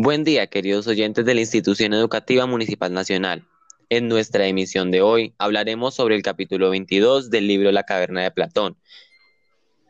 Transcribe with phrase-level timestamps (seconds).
[0.00, 3.48] Buen día, queridos oyentes de la Institución Educativa Municipal Nacional.
[3.88, 8.30] En nuestra emisión de hoy hablaremos sobre el capítulo 22 del libro La Caverna de
[8.30, 8.78] Platón,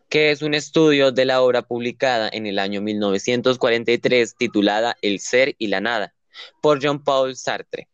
[0.08, 5.54] que es un estudio de la obra publicada en el año 1943 titulada El ser
[5.58, 6.14] y la nada,
[6.62, 7.90] por Jean-Paul Sartre.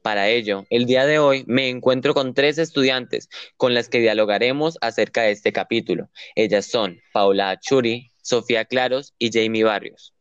[0.00, 4.78] Para ello, el día de hoy me encuentro con tres estudiantes con las que dialogaremos
[4.80, 6.08] acerca de este capítulo.
[6.34, 10.14] Ellas son Paula Achuri, Sofía Claros y Jamie Barrios.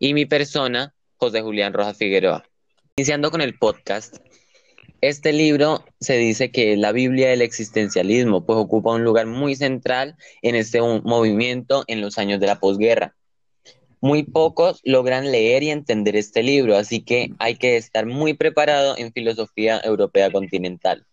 [0.00, 2.44] Y mi persona, José Julián Rojas Figueroa.
[2.96, 4.18] Iniciando con el podcast,
[5.00, 9.56] este libro se dice que es la Biblia del existencialismo, pues ocupa un lugar muy
[9.56, 13.16] central en este movimiento en los años de la posguerra.
[14.00, 18.96] Muy pocos logran leer y entender este libro, así que hay que estar muy preparado
[18.96, 21.04] en filosofía europea continental.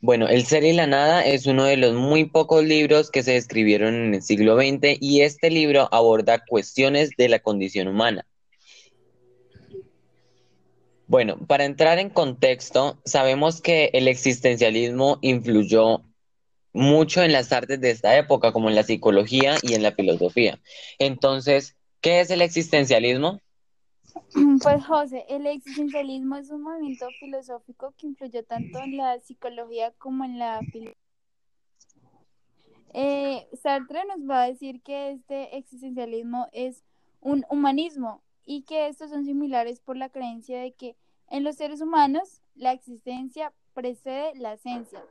[0.00, 3.36] Bueno, El ser y la nada es uno de los muy pocos libros que se
[3.36, 8.26] escribieron en el siglo XX y este libro aborda cuestiones de la condición humana.
[11.08, 16.02] Bueno, para entrar en contexto, sabemos que el existencialismo influyó
[16.72, 20.60] mucho en las artes de esta época, como en la psicología y en la filosofía.
[20.98, 23.40] Entonces, ¿qué es el existencialismo?
[24.62, 30.24] Pues José, el existencialismo es un movimiento filosófico que influyó tanto en la psicología como
[30.24, 30.96] en la filosofía.
[32.94, 36.82] Eh, Sartre nos va a decir que este existencialismo es
[37.20, 40.96] un humanismo y que estos son similares por la creencia de que
[41.28, 45.04] en los seres humanos la existencia precede la esencia,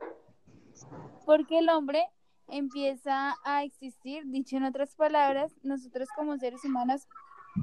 [1.24, 2.02] porque el hombre
[2.48, 7.06] empieza a existir, dicho en otras palabras, nosotros como seres humanos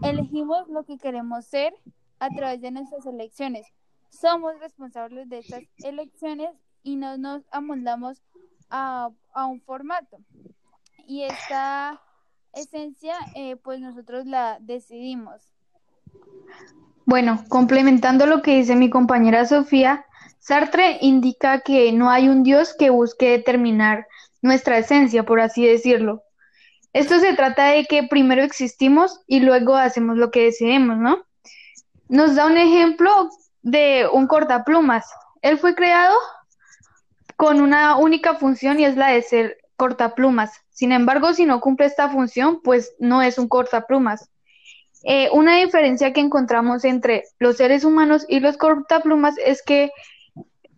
[0.01, 1.73] elegimos lo que queremos ser
[2.19, 3.67] a través de nuestras elecciones.
[4.09, 6.49] Somos responsables de estas elecciones
[6.83, 8.21] y no nos amoldamos
[8.69, 9.09] a,
[9.47, 10.17] un formato.
[11.07, 12.01] Y esta
[12.53, 15.41] esencia, eh, pues nosotros la decidimos.
[17.05, 20.05] Bueno, complementando lo que dice mi compañera Sofía,
[20.39, 24.07] Sartre indica que no hay un Dios que busque determinar
[24.41, 26.23] nuestra esencia, por así decirlo.
[26.93, 31.25] Esto se trata de que primero existimos y luego hacemos lo que decidimos, ¿no?
[32.07, 33.29] Nos da un ejemplo
[33.63, 35.11] de un cortaplumas.
[35.41, 36.15] Él fue creado
[37.35, 40.51] con una única función y es la de ser cortaplumas.
[40.69, 44.29] Sin embargo, si no cumple esta función, pues no es un cortaplumas.
[45.03, 49.91] Eh, una diferencia que encontramos entre los seres humanos y los cortaplumas es que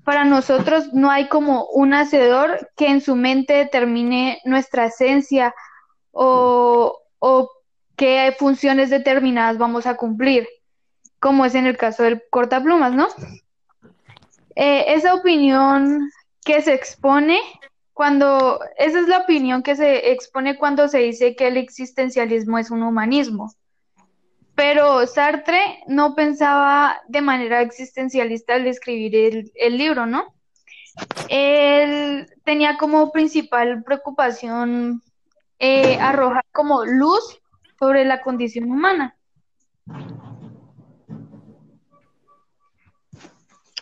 [0.04, 5.54] para nosotros no hay como un hacedor que en su mente determine nuestra esencia
[6.16, 7.52] o,
[7.96, 10.48] qué funciones determinadas vamos a cumplir,
[11.20, 13.08] como es en el caso del cortaplumas, ¿no?
[14.56, 16.10] Eh, esa opinión
[16.44, 17.40] que se expone
[17.94, 22.72] cuando, esa es la opinión que se expone cuando se dice que el existencialismo es
[22.72, 23.54] un humanismo.
[24.54, 30.34] Pero Sartre no pensaba de manera existencialista al escribir el, libro, ¿no?
[31.30, 35.02] Él tenía como principal preocupación
[35.60, 37.40] eh, arrojar como luz
[37.80, 39.18] sobre la condición humana.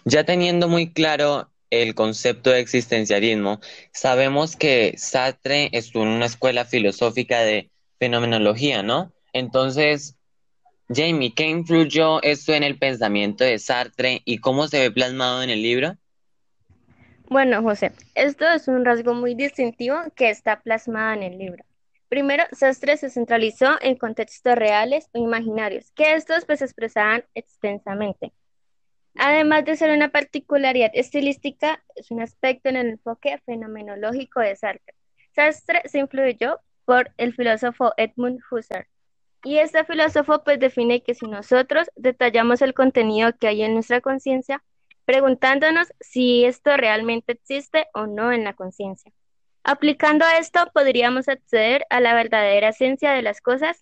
[0.06, 3.60] Ya teniendo muy claro el concepto de existencialismo,
[3.94, 9.14] sabemos que Sartre estuvo en una escuela filosófica de fenomenología, ¿no?
[9.32, 10.18] Entonces,
[10.90, 15.50] Jamie, ¿qué influyó esto en el pensamiento de Sartre y cómo se ve plasmado en
[15.50, 15.98] el libro?
[17.34, 21.66] Bueno, José, esto es un rasgo muy distintivo que está plasmado en el libro.
[22.08, 28.34] Primero, Sartre se centralizó en contextos reales o imaginarios, que estos pues expresaban extensamente.
[29.16, 34.94] Además de ser una particularidad estilística, es un aspecto en el enfoque fenomenológico de Sartre.
[35.32, 38.86] Sartre se influyó por el filósofo Edmund Husserl,
[39.44, 44.02] y este filósofo pues define que si nosotros detallamos el contenido que hay en nuestra
[44.02, 44.64] conciencia,
[45.06, 49.12] preguntándonos si esto realmente existe o no en la conciencia.
[49.64, 53.82] Aplicando esto podríamos acceder a la verdadera esencia de las cosas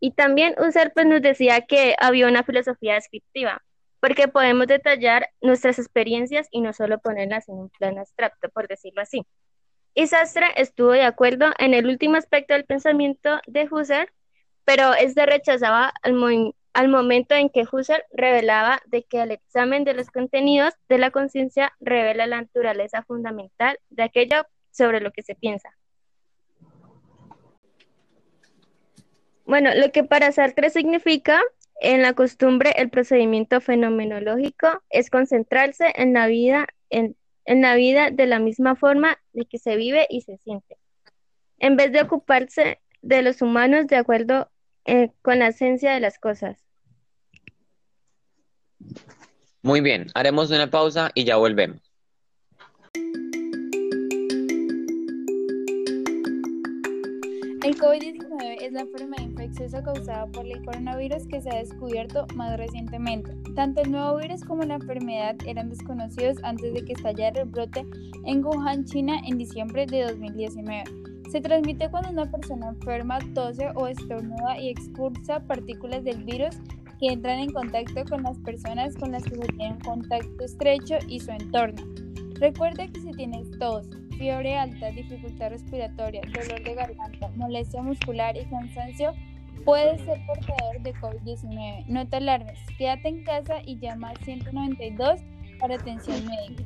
[0.00, 3.62] y también Husserl pues nos decía que había una filosofía descriptiva,
[4.00, 9.02] porque podemos detallar nuestras experiencias y no solo ponerlas en un plano abstracto, por decirlo
[9.02, 9.24] así.
[9.94, 14.10] Y Sastre estuvo de acuerdo en el último aspecto del pensamiento de Husserl,
[14.64, 16.14] pero este rechazaba al,
[16.72, 21.10] al momento en que Husserl revelaba de que el examen de los contenidos de la
[21.10, 25.76] conciencia revela la naturaleza fundamental de aquello sobre lo que se piensa.
[29.44, 31.42] Bueno, lo que para Sartre significa
[31.80, 38.10] en la costumbre el procedimiento fenomenológico es concentrarse en la vida en, en la vida
[38.10, 40.78] de la misma forma de que se vive y se siente.
[41.58, 44.50] En vez de ocuparse de los humanos de acuerdo
[44.84, 46.61] eh, con la esencia de las cosas.
[49.62, 51.78] Muy bien, haremos una pausa y ya volvemos.
[57.62, 62.58] El COVID-19 es la enfermedad infecciosa causada por el coronavirus que se ha descubierto más
[62.58, 63.30] recientemente.
[63.54, 67.86] Tanto el nuevo virus como la enfermedad eran desconocidos antes de que estallara el brote
[68.26, 70.82] en Wuhan, China, en diciembre de 2019.
[71.30, 76.56] Se transmite cuando una persona enferma tose o estornuda y expulsa partículas del virus
[77.02, 80.98] que entran en contacto con las personas con las que se tiene un contacto estrecho
[81.08, 81.82] y su entorno.
[82.34, 88.44] Recuerda que si tienes tos, fiebre alta, dificultad respiratoria, dolor de garganta, molestia muscular y
[88.44, 89.14] cansancio,
[89.64, 91.86] puedes ser portador de COVID-19.
[91.88, 95.22] No te alarmes, quédate en casa y llama al 192
[95.58, 96.62] para atención médica.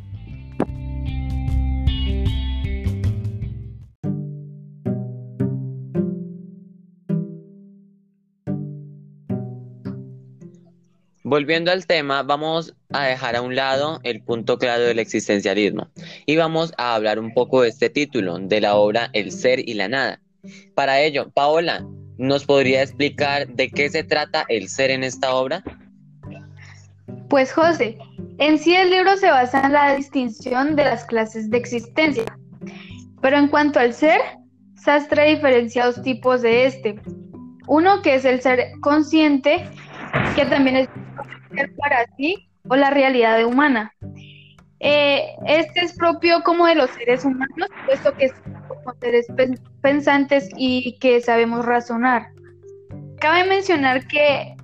[11.29, 15.89] Volviendo al tema, vamos a dejar a un lado el punto claro del existencialismo
[16.25, 19.75] y vamos a hablar un poco de este título, de la obra El ser y
[19.75, 20.21] la nada.
[20.77, 21.85] Para ello, Paola,
[22.17, 25.65] ¿nos podría explicar de qué se trata el ser en esta obra?
[27.29, 27.99] Pues José,
[28.39, 32.39] en sí el libro se basa en la distinción de las clases de existencia,
[33.21, 34.21] pero en cuanto al ser,
[34.77, 37.01] Sastre diferencia dos tipos de este.
[37.67, 39.69] Uno que es el ser consciente,
[40.37, 40.89] que también es
[41.77, 43.93] para sí o la realidad humana.
[44.81, 49.27] Eh, este es propio como de los seres humanos, puesto que somos seres
[49.81, 52.29] pensantes y que sabemos razonar.
[53.19, 54.55] Cabe mencionar que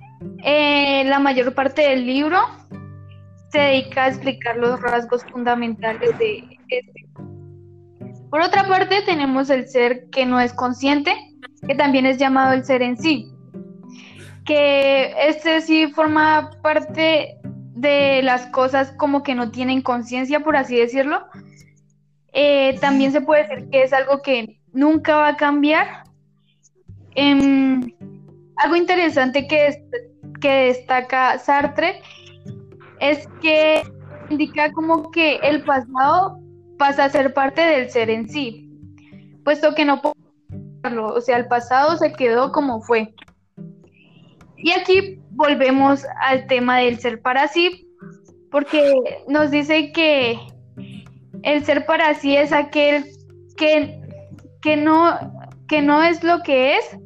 [0.43, 2.39] eh, la mayor parte del libro
[3.49, 7.05] se dedica a explicar los rasgos fundamentales de este.
[8.29, 11.15] Por otra parte, tenemos el ser que no es consciente,
[11.67, 13.32] que también es llamado el ser en sí
[14.45, 20.77] que este sí forma parte de las cosas como que no tienen conciencia, por así
[20.77, 21.25] decirlo.
[22.33, 26.03] Eh, también se puede decir que es algo que nunca va a cambiar.
[27.15, 27.91] Em,
[28.57, 29.83] algo interesante que,
[30.41, 32.01] que destaca Sartre
[32.99, 33.83] es que
[34.29, 36.39] indica como que el pasado
[36.77, 38.69] pasa a ser parte del ser en sí,
[39.43, 40.13] puesto que no puedo
[40.91, 43.13] o sea, el pasado se quedó como fue.
[44.63, 47.85] Y aquí volvemos al tema del ser para sí,
[48.49, 48.93] porque
[49.27, 50.39] nos dice que
[51.41, 53.03] el ser para sí es aquel
[53.57, 53.99] que,
[54.61, 55.19] que, no,
[55.67, 56.97] que no es lo que es,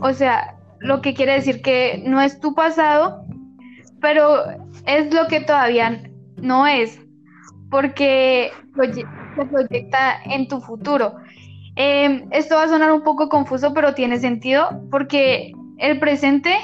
[0.00, 3.24] o sea, lo que quiere decir que no es tu pasado,
[4.00, 4.42] pero
[4.86, 6.02] es lo que todavía
[6.36, 6.98] no es,
[7.70, 8.50] porque
[9.36, 11.14] se proyecta en tu futuro.
[11.76, 16.56] Em, esto va a sonar un poco confuso, pero tiene sentido, porque el presente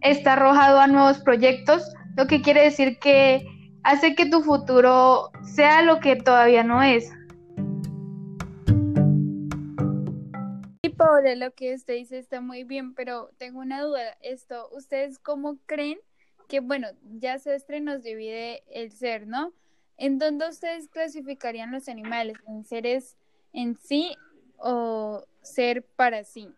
[0.00, 1.82] está arrojado a nuevos proyectos,
[2.16, 3.46] lo que quiere decir que
[3.82, 7.10] hace que tu futuro sea lo que todavía no es.
[10.82, 14.00] Y Paola, lo que usted dice está muy bien, pero tengo una duda.
[14.20, 15.98] Esto, ¿ustedes cómo creen
[16.48, 19.52] que, bueno, ya Sestre nos divide el ser, ¿no?
[19.96, 22.36] ¿En dónde ustedes clasificarían los animales?
[22.46, 23.16] ¿En seres
[23.52, 24.14] en sí
[24.58, 26.50] o ser para sí?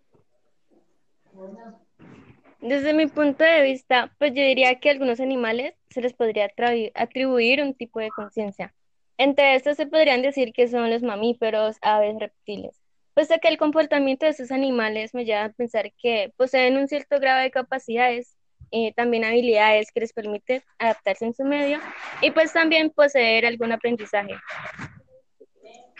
[2.60, 6.50] Desde mi punto de vista, pues yo diría que a algunos animales se les podría
[6.94, 8.74] atribuir un tipo de conciencia.
[9.18, 12.80] Entre estos se podrían decir que son los mamíferos, aves, reptiles.
[13.14, 17.18] Puesto que el comportamiento de estos animales me lleva a pensar que poseen un cierto
[17.18, 18.36] grado de capacidades,
[18.70, 21.78] y también habilidades que les permiten adaptarse en su medio
[22.20, 24.34] y pues también poseer algún aprendizaje.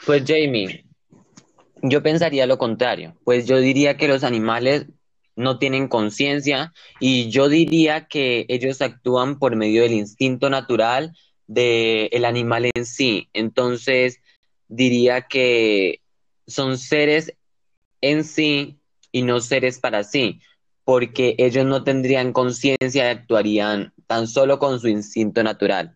[0.04, 0.84] Pues Jamie,
[1.82, 4.86] yo pensaría lo contrario, pues yo diría que los animales
[5.36, 11.16] no tienen conciencia y yo diría que ellos actúan por medio del instinto natural
[11.46, 13.28] del animal en sí.
[13.32, 14.20] Entonces,
[14.68, 16.00] diría que
[16.46, 17.32] son seres
[18.00, 18.78] en sí
[19.12, 20.40] y no seres para sí,
[20.84, 25.95] porque ellos no tendrían conciencia y actuarían tan solo con su instinto natural.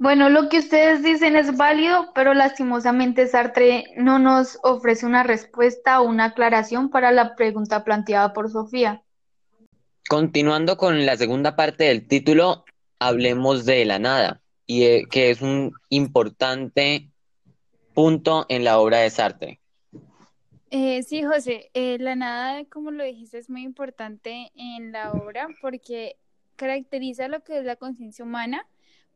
[0.00, 6.00] Bueno, lo que ustedes dicen es válido, pero lastimosamente Sartre no nos ofrece una respuesta
[6.00, 9.02] o una aclaración para la pregunta planteada por Sofía.
[10.08, 12.64] Continuando con la segunda parte del título,
[12.98, 17.10] hablemos de la nada, y eh, que es un importante
[17.92, 19.60] punto en la obra de Sartre.
[20.70, 25.48] Eh, sí, José, eh, la nada, como lo dijiste, es muy importante en la obra
[25.60, 26.16] porque
[26.56, 28.66] caracteriza lo que es la conciencia humana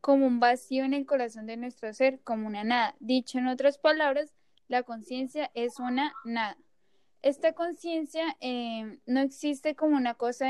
[0.05, 2.93] como un vacío en el corazón de nuestro ser, como una nada.
[2.99, 4.35] Dicho en otras palabras,
[4.67, 6.57] la conciencia es una nada.
[7.23, 10.45] esta conciencia eh, no existe como una cosa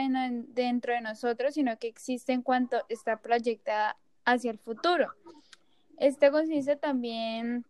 [0.49, 3.95] dentro de nosotros, sino que existe en cuanto está proyectada
[4.25, 5.13] hacia el futuro.
[5.99, 7.65] Esta conciencia también,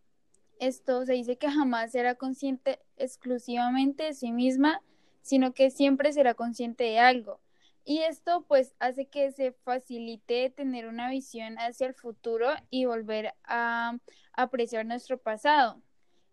[0.59, 4.81] esto se dice que jamás será consciente exclusivamente de sí misma,
[5.21, 7.39] sino que siempre será consciente de algo.
[7.85, 13.35] Y esto pues hace que se facilite tener una visión hacia el futuro y volver
[13.43, 13.97] a
[14.33, 15.81] apreciar nuestro pasado.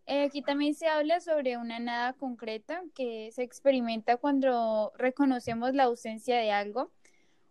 [0.06, 5.84] Eh, aquí también se habla sobre una nada concreta que se experimenta cuando reconocemos la
[5.84, 6.90] ausencia de algo.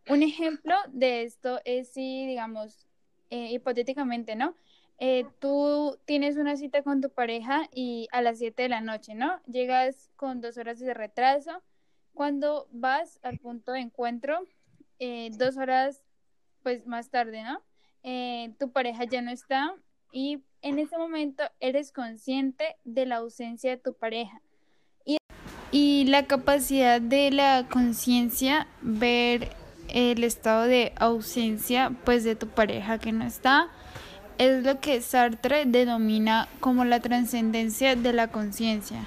[0.10, 2.88] Un ejemplo de esto es si, digamos,
[3.29, 4.55] eh, hipotéticamente, ¿no?
[4.98, 9.15] Eh, tú tienes una cita con tu pareja y a las 7 de la noche,
[9.15, 9.41] ¿no?
[9.46, 11.62] Llegas con dos horas de retraso.
[12.13, 14.48] Cuando vas al punto de encuentro,
[15.32, 16.03] dos horas
[16.63, 17.62] pues más tarde, ¿no?
[18.60, 19.75] tu pareja ya no está
[20.12, 24.41] y en ese momento eres consciente de la ausencia de tu pareja.
[25.74, 29.50] Y, la capacidad de la conciencia, ver
[29.88, 33.70] el estado de ausencia pues de tu pareja que no está,
[34.38, 39.06] es lo que Sartre denomina como la trascendencia de la conciencia.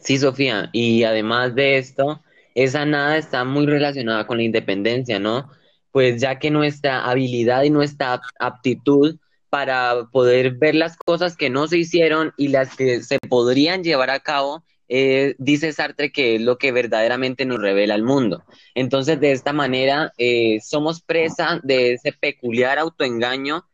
[0.00, 2.22] Sí, Sofía, y además de esto,
[2.54, 5.50] esa nada está muy relacionada con la independencia, ¿no?
[5.90, 9.16] Pues ya que nuestra habilidad y nuestra aptitud
[9.48, 14.10] para poder ver las cosas que no se hicieron y las que se podrían llevar
[14.10, 18.44] a cabo, eh, dice Sartre que es lo que verdaderamente nos revela el mundo.
[18.74, 23.64] Entonces, de esta manera, eh, somos presa de ese peculiar autoengaño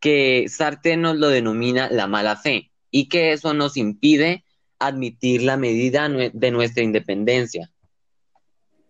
[0.00, 4.44] que Sartre nos lo denomina la mala fe y que eso nos impide
[4.78, 7.70] admitir la medida de nuestra independencia.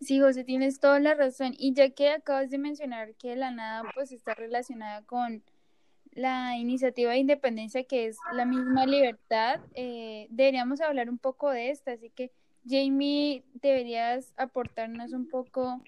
[0.01, 1.55] Sí, José, tienes toda la razón.
[1.57, 5.43] Y ya que acabas de mencionar que la nada pues está relacionada con
[6.13, 11.71] la iniciativa de independencia que es la misma libertad, eh, deberíamos hablar un poco de
[11.71, 12.31] esta, así que
[12.69, 15.83] Jamie, deberías aportarnos un poco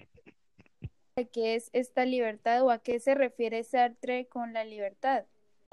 [1.15, 5.25] de qué es esta libertad o a qué se refiere Sartre con la libertad.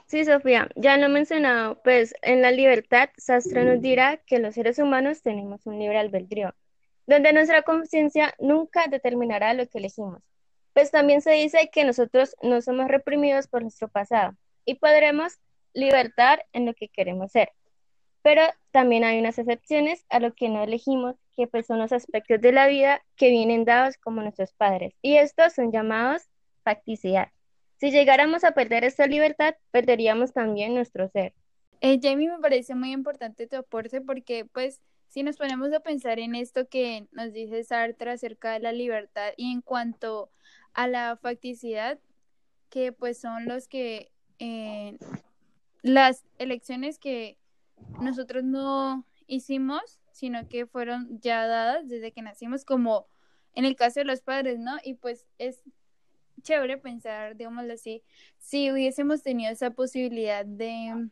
[0.07, 4.55] Sí, Sofía, ya lo he mencionado, pues en la libertad Sartre nos dirá que los
[4.55, 6.55] seres humanos tenemos un libre albedrío,
[7.07, 10.23] donde nuestra conciencia nunca determinará lo que elegimos.
[10.75, 15.39] Pues también se dice que nosotros no somos reprimidos por nuestro pasado, y podremos
[15.73, 17.53] libertar en lo que queremos ser.
[18.23, 22.41] Pero también hay unas excepciones a lo que no elegimos, que pues son los aspectos
[22.41, 24.95] de la vida que vienen dados como nuestros padres.
[25.03, 26.23] Y estos son llamados
[26.63, 27.29] facticidad.
[27.77, 31.35] Si llegáramos a perder esta libertad, perderíamos también nuestro ser.
[31.81, 36.19] Eh, Jamie, me parece muy importante tu aporte porque pues si nos ponemos a pensar
[36.19, 40.31] en esto que nos dice Sartre acerca de la libertad y en cuanto
[40.73, 41.99] a la facticidad,
[42.71, 44.99] que pues son los que eh,
[45.83, 47.37] las elecciones que
[48.01, 53.07] nosotros no hicimos, sino que fueron ya dadas desde que nacimos, como
[53.55, 54.79] en el caso de los padres, ¿no?
[54.83, 55.63] Y pues es
[56.45, 58.03] chévere pensar, digámoslo así,
[58.39, 61.09] si hubiésemos tenido esa posibilidad de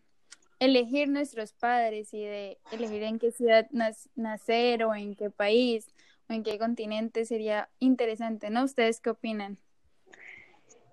[0.61, 3.67] elegir nuestros padres y de elegir en qué ciudad
[4.15, 5.89] nacer o en qué país
[6.29, 8.63] o en qué continente sería interesante, ¿no?
[8.63, 9.59] ¿Ustedes qué opinan?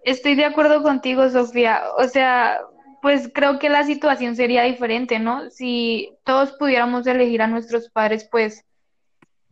[0.03, 1.83] Estoy de acuerdo contigo, Sofía.
[1.97, 2.61] O sea,
[3.01, 5.49] pues creo que la situación sería diferente, ¿no?
[5.51, 8.65] Si todos pudiéramos elegir a nuestros padres, pues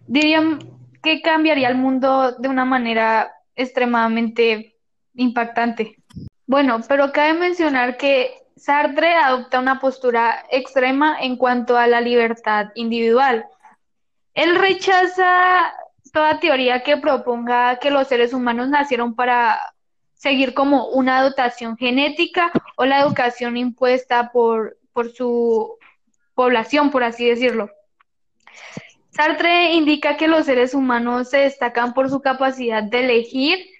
[0.08, 0.60] dirían
[1.04, 4.77] que cambiaría el mundo de una manera extremadamente
[5.18, 5.98] impactante.
[6.46, 12.68] Bueno, pero cabe mencionar que Sartre adopta una postura extrema en cuanto a la libertad
[12.76, 13.46] individual.
[14.34, 15.74] Él rechaza
[16.14, 19.60] toda teoría que proponga que los seres humanos nacieron para
[20.14, 25.78] seguir como una dotación genética o la educación impuesta por, por su
[26.34, 27.70] población, por así decirlo.
[29.12, 33.77] Sartre indica que los seres humanos se destacan por su capacidad de elegir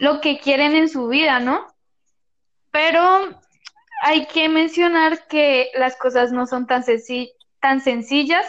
[0.00, 1.66] lo que quieren en su vida, ¿no?
[2.70, 3.40] Pero
[4.02, 8.46] hay que mencionar que las cosas no son tan, sencillas,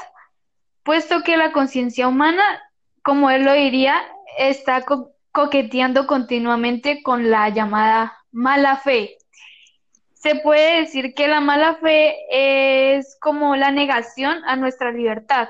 [0.84, 2.44] puesto que la conciencia humana,
[3.04, 4.04] como él lo diría,
[4.38, 4.84] está
[5.32, 9.18] coqueteando continuamente con la llamada mala fe.
[10.14, 15.48] Se puede decir que la mala fe es como la negación a nuestra libertad.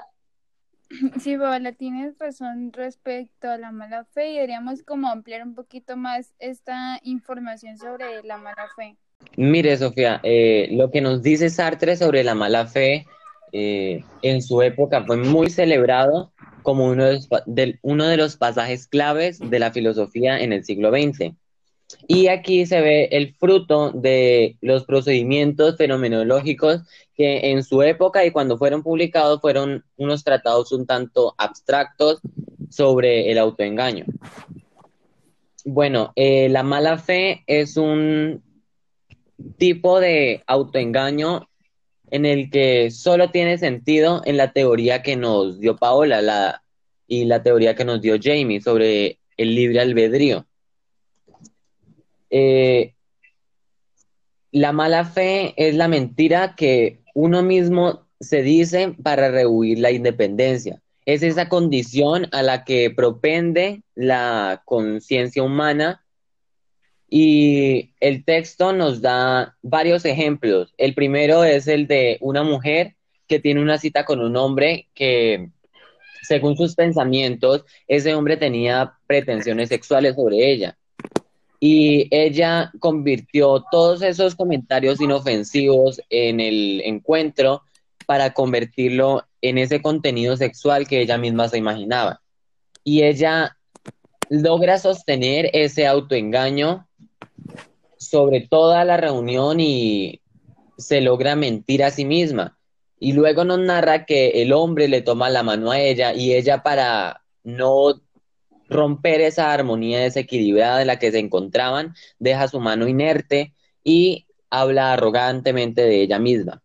[1.19, 5.97] Sí, Paola, tienes razón respecto a la mala fe y deberíamos como ampliar un poquito
[5.97, 8.97] más esta información sobre la mala fe.
[9.35, 13.05] Mire, Sofía, eh, lo que nos dice Sartre sobre la mala fe
[13.51, 16.31] eh, en su época fue muy celebrado
[16.63, 17.29] como uno de, los,
[17.81, 21.33] uno de los pasajes claves de la filosofía en el siglo XX.
[22.07, 26.81] Y aquí se ve el fruto de los procedimientos fenomenológicos
[27.15, 32.19] que en su época y cuando fueron publicados fueron unos tratados un tanto abstractos
[32.69, 34.05] sobre el autoengaño.
[35.65, 38.43] Bueno, eh, la mala fe es un
[39.57, 41.49] tipo de autoengaño
[42.09, 46.63] en el que solo tiene sentido en la teoría que nos dio Paola la,
[47.07, 50.45] y la teoría que nos dio Jamie sobre el libre albedrío.
[52.29, 52.93] Eh,
[54.51, 60.81] la mala fe es la mentira que uno mismo se dice para rehuir la independencia.
[61.05, 66.03] Es esa condición a la que propende la conciencia humana
[67.09, 70.73] y el texto nos da varios ejemplos.
[70.77, 72.95] El primero es el de una mujer
[73.27, 75.49] que tiene una cita con un hombre que,
[76.23, 80.77] según sus pensamientos, ese hombre tenía pretensiones sexuales sobre ella.
[81.59, 87.63] Y ella convirtió todos esos comentarios inofensivos en el encuentro
[88.05, 92.21] para convertirlo en ese contenido sexual que ella misma se imaginaba.
[92.83, 93.57] Y ella
[94.29, 96.87] logra sostener ese autoengaño
[97.97, 100.21] sobre toda la reunión y
[100.77, 102.57] se logra mentir a sí misma.
[102.99, 106.63] Y luego nos narra que el hombre le toma la mano a ella y ella
[106.63, 108.01] para no
[108.69, 114.93] romper esa armonía desequilibrada en la que se encontraban, deja su mano inerte y habla
[114.93, 116.61] arrogantemente de ella misma.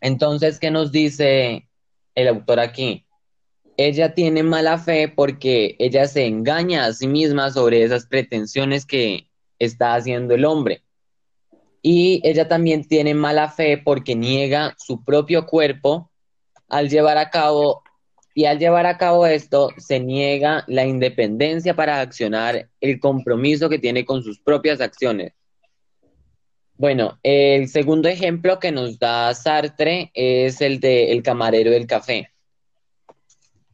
[0.00, 1.68] Entonces, ¿qué nos dice
[2.14, 3.06] el autor aquí?
[3.76, 9.28] Ella tiene mala fe porque ella se engaña a sí misma sobre esas pretensiones que
[9.58, 10.82] está haciendo el hombre.
[11.82, 16.10] Y ella también tiene mala fe porque niega su propio cuerpo
[16.68, 17.82] al llevar a cabo,
[18.36, 23.78] y al llevar a cabo esto, se niega la independencia para accionar el compromiso que
[23.78, 25.32] tiene con sus propias acciones.
[26.74, 32.30] Bueno, el segundo ejemplo que nos da Sartre es el de el camarero del café,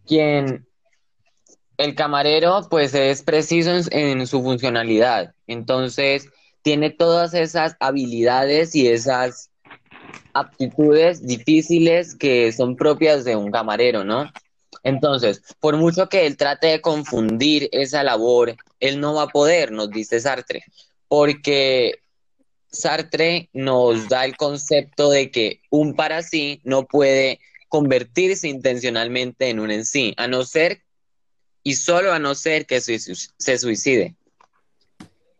[0.06, 0.64] quien
[1.76, 6.28] el camarero pues es preciso en, su funcionalidad, entonces
[6.62, 9.50] tiene todas esas habilidades y esas
[10.34, 14.30] aptitudes difíciles que son propias de un camarero, ¿no?
[14.82, 19.70] Entonces, por mucho que él trate de confundir esa labor, él no va a poder,
[19.70, 20.64] nos dice Sartre,
[21.08, 22.00] porque
[22.68, 29.60] Sartre nos da el concepto de que un para sí no puede convertirse intencionalmente en
[29.60, 30.82] un en sí, a no ser
[31.62, 34.16] y solo a no ser que se, suicide.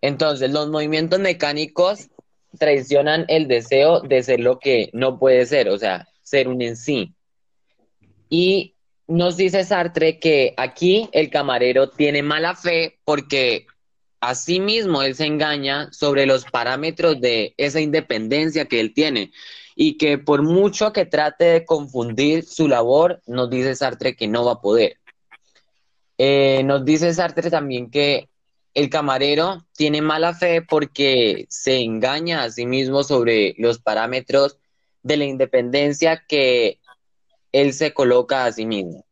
[0.00, 2.08] Entonces, los movimientos mecánicos
[2.58, 6.76] traicionan el deseo de ser lo que no puede ser, o sea, ser un en
[6.76, 7.14] sí.
[8.28, 8.74] Y
[9.08, 13.66] nos dice Sartre que aquí el camarero tiene mala fe porque
[14.20, 19.32] a sí mismo él se engaña sobre los parámetros de esa independencia que él tiene
[19.74, 24.44] y que por mucho que trate de confundir su labor, nos dice Sartre que no
[24.44, 24.98] va a poder.
[26.18, 28.28] Eh, nos dice Sartre también que
[28.74, 34.58] el camarero tiene mala fe porque se engaña a sí mismo sobre los parámetros
[35.02, 36.78] de la independencia que
[37.52, 39.04] él se coloca a sí mismo.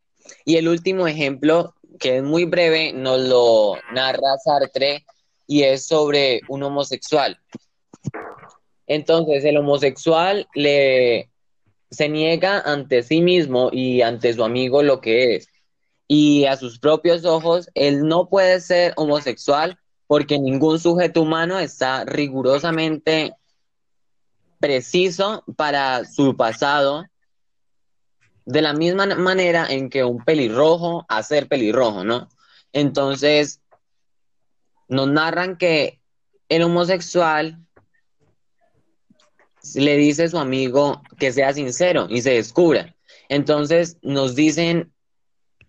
[0.45, 5.05] Y el último ejemplo, que es muy breve, nos lo narra Sartre
[5.47, 7.39] y es sobre un homosexual.
[8.87, 11.29] Entonces, el homosexual le
[11.89, 15.51] se niega ante sí mismo y ante su amigo lo que es
[16.13, 22.03] y a sus propios ojos, él no puede ser homosexual porque ningún sujeto humano está
[22.03, 23.33] rigurosamente
[24.59, 27.05] preciso para su pasado,
[28.45, 32.29] de la misma manera en que un pelirrojo ser pelirrojo, ¿no?
[32.73, 33.61] Entonces,
[34.87, 35.99] nos narran que
[36.49, 37.59] el homosexual
[39.75, 42.95] le dice a su amigo que sea sincero y se descubra.
[43.29, 44.91] Entonces, nos dicen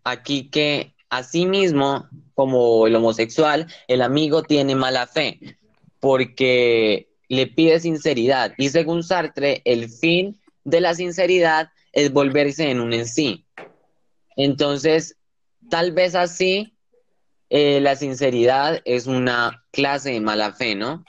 [0.05, 5.59] aquí que asimismo, como el homosexual, el amigo tiene mala fe
[6.01, 8.55] porque le pide sinceridad.
[8.57, 13.47] Y según Sartre, el fin de la sinceridad es volverse en un en sí.
[14.37, 15.17] Entonces,
[15.71, 16.77] tal vez así,
[17.51, 21.05] eh, la sinceridad es una clase de mala fe, ¿no?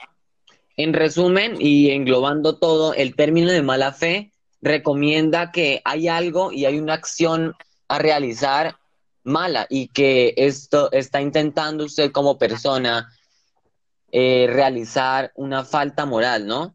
[0.76, 6.64] En resumen y englobando todo, el término de mala fe recomienda que hay algo y
[6.64, 7.54] hay una acción
[7.88, 8.76] a realizar
[9.22, 13.10] mala y que esto está intentando usted como persona
[14.12, 16.73] eh, realizar una falta moral, ¿no?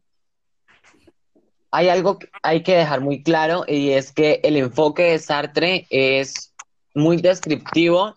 [1.70, 5.86] Hay algo que hay que dejar muy claro y es que el enfoque de Sartre
[5.90, 6.52] es
[6.94, 8.14] muy descriptivo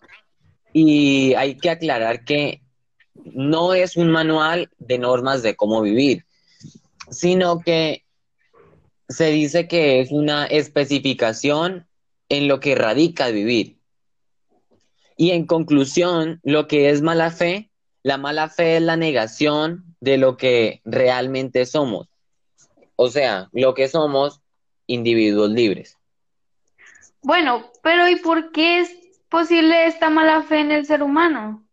[0.74, 2.62] y hay que aclarar que
[3.14, 6.26] no es un manual de normas de cómo vivir,
[7.10, 8.04] sino que
[9.08, 11.88] se dice que es una especificación
[12.30, 13.78] en lo que radica vivir.
[15.16, 17.70] Y en conclusión, lo que es mala fe,
[18.02, 22.08] la mala fe es la negación de lo que realmente somos.
[23.04, 24.42] O sea, lo que somos
[24.88, 26.00] individuos libres.
[27.22, 28.96] Bueno, pero ¿y por qué es
[29.28, 31.68] posible esta mala fe en el ser humano?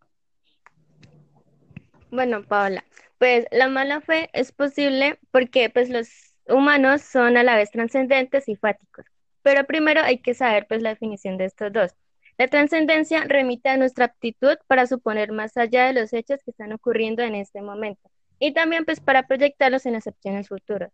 [2.11, 2.85] Bueno, Paola,
[3.19, 6.09] pues la mala fe es posible porque pues los
[6.49, 9.05] humanos son a la vez trascendentes y fáticos.
[9.43, 11.93] Pero primero hay que saber pues la definición de estos dos.
[12.39, 16.73] La trascendencia remite a nuestra aptitud para suponer más allá de los hechos que están
[16.73, 20.91] ocurriendo en este momento y también pues para proyectarlos en las opciones futuras.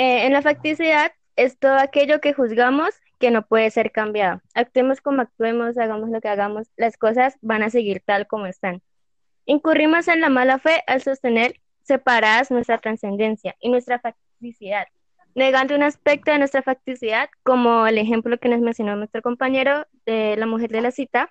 [0.00, 4.40] Eh, en la facticidad es todo aquello que juzgamos que no puede ser cambiado.
[4.54, 8.80] Actuemos como actuemos, hagamos lo que hagamos, las cosas van a seguir tal como están.
[9.44, 14.86] Incurrimos en la mala fe al sostener separadas nuestra trascendencia y nuestra facticidad,
[15.34, 20.34] negando un aspecto de nuestra facticidad, como el ejemplo que nos mencionó nuestro compañero de
[20.38, 21.30] la mujer de la cita,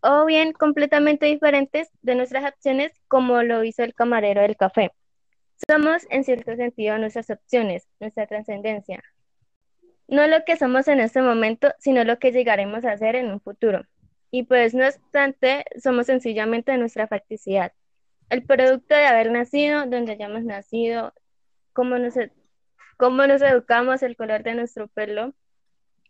[0.00, 4.92] o bien completamente diferentes de nuestras acciones, como lo hizo el camarero del café.
[5.66, 9.02] Somos, en cierto sentido, nuestras opciones, nuestra trascendencia.
[10.08, 13.40] No lo que somos en este momento, sino lo que llegaremos a ser en un
[13.40, 13.82] futuro.
[14.30, 17.72] Y pues, no obstante, somos sencillamente nuestra facticidad.
[18.28, 21.12] El producto de haber nacido, donde hayamos nacido,
[21.72, 22.14] cómo nos,
[22.96, 25.32] cómo nos educamos, el color de nuestro pelo,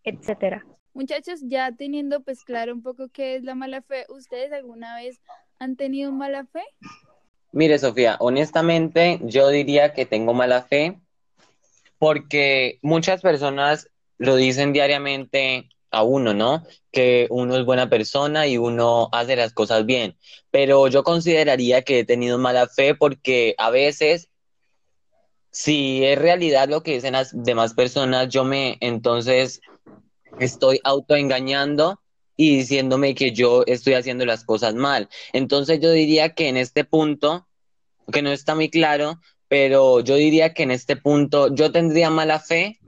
[0.03, 0.65] etcétera.
[0.95, 5.21] Muchachos, ya teniendo pues claro un poco qué es la mala fe, ¿ustedes alguna vez
[5.59, 6.63] han tenido mala fe?
[7.57, 11.01] Mire, Sofía, honestamente yo diría que tengo mala fe
[11.97, 13.89] porque muchas personas
[14.19, 16.67] lo dicen diariamente a uno, ¿no?
[16.93, 20.19] Que uno es buena persona y uno hace las cosas bien.
[20.51, 24.29] Pero yo consideraría que he tenido mala fe porque a veces,
[25.51, 29.63] si es realidad lo que dicen las demás personas, yo me entonces
[30.39, 32.03] estoy autoengañando
[32.37, 35.09] y diciéndome que yo estoy haciendo las cosas mal.
[35.33, 37.49] Entonces yo diría que en este punto,
[38.13, 42.41] que no está muy claro, pero yo diría que en este punto yo tendría mala
[42.41, 42.79] fe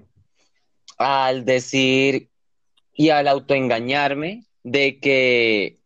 [0.98, 2.30] al decir
[2.92, 5.78] y al autoengañarme de que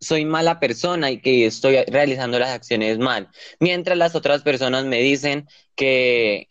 [0.00, 3.28] soy mala persona y que estoy realizando las acciones mal,
[3.60, 6.48] mientras las otras personas me dicen que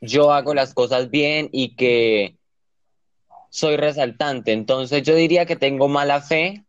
[0.00, 2.38] yo hago las cosas bien y que
[3.52, 4.52] soy resaltante.
[4.52, 6.64] Entonces yo diría que tengo mala fe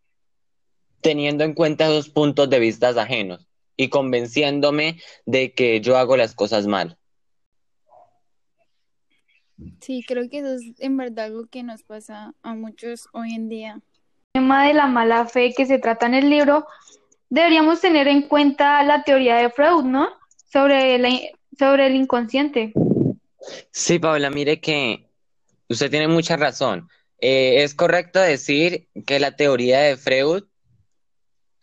[1.00, 6.36] teniendo en cuenta esos puntos de vista ajenos y convenciéndome de que yo hago las
[6.36, 6.98] cosas mal.
[9.80, 13.48] Sí, creo que eso es en verdad algo que nos pasa a muchos hoy en
[13.48, 13.82] día.
[14.34, 16.68] El tema de la mala fe que se trata en el libro,
[17.30, 20.10] deberíamos tener en cuenta la teoría de Freud, ¿no?
[20.52, 21.10] Sobre, la,
[21.58, 22.74] sobre el inconsciente.
[23.72, 25.13] Sí, Paula, mire que
[25.74, 26.90] usted tiene mucha razón.
[27.20, 30.44] Eh, es correcto decir que la teoría de Freud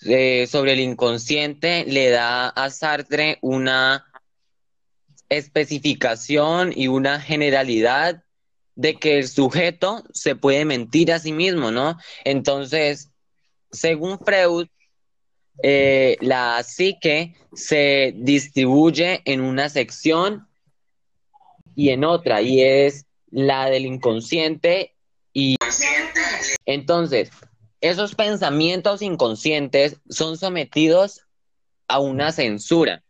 [0.02, 4.06] eh, sobre el inconsciente le da a Sartre una
[5.28, 8.24] especificación y una generalidad
[8.74, 11.98] de que el sujeto se puede mentir a sí mismo, ¿no?
[12.24, 13.10] Entonces,
[13.70, 14.68] según Freud,
[15.62, 20.48] eh, la psique se distribuye en una sección
[21.76, 24.94] y en otra, y es la del inconsciente
[25.32, 25.56] y
[26.66, 27.30] entonces
[27.80, 31.22] esos pensamientos inconscientes son sometidos
[31.88, 33.02] a una censura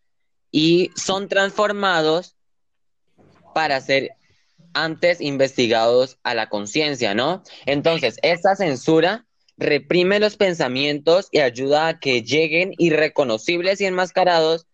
[0.52, 2.36] y son transformados
[3.54, 4.10] para ser
[4.72, 7.42] antes investigados a la conciencia, ¿no?
[7.66, 14.66] Entonces, esta censura reprime los pensamientos y ayuda a que lleguen irreconocibles y enmascarados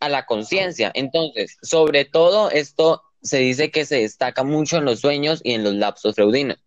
[0.00, 0.90] a la conciencia.
[0.94, 5.64] Entonces, sobre todo esto se dice que se destaca mucho en los sueños y en
[5.64, 6.58] los lapsos freudinos.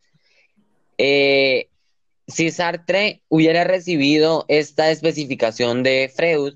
[0.98, 1.70] Eh,
[2.28, 6.56] si Sartre hubiera recibido esta especificación de Freud,